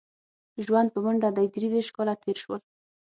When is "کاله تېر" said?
1.95-2.37